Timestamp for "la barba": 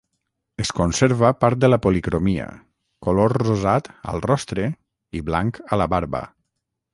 5.85-6.25